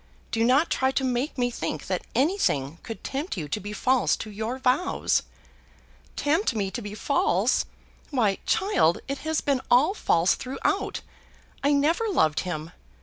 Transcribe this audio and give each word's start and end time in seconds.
Do 0.31 0.43
not 0.43 0.71
try 0.71 0.89
to 0.89 1.03
make 1.03 1.37
me 1.37 1.51
think 1.51 1.85
that 1.85 2.07
anything 2.15 2.79
could 2.81 3.03
tempt 3.03 3.37
you 3.37 3.47
to 3.49 3.59
be 3.59 3.71
false 3.71 4.15
to 4.15 4.31
your 4.31 4.57
vows." 4.57 5.21
"Tempt 6.15 6.55
me 6.55 6.71
to 6.71 6.81
be 6.81 6.95
false! 6.95 7.65
Why, 8.09 8.39
child, 8.47 8.97
it 9.07 9.19
has 9.19 9.41
been 9.41 9.61
all 9.69 9.93
false 9.93 10.33
throughout. 10.33 11.01
I 11.63 11.73
never 11.73 12.09
loved 12.09 12.39
him. 12.39 12.71